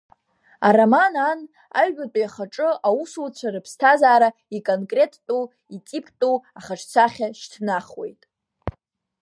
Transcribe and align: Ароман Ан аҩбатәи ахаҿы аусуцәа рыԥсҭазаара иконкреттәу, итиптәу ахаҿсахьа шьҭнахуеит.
Ароман 0.67 1.13
Ан 1.29 1.39
аҩбатәи 1.79 2.27
ахаҿы 2.27 2.69
аусуцәа 2.87 3.53
рыԥсҭазаара 3.53 4.29
иконкреттәу, 4.57 5.43
итиптәу 5.75 6.35
ахаҿсахьа 6.57 7.27
шьҭнахуеит. 7.39 8.21